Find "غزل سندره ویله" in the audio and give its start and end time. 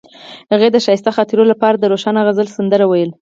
2.27-3.13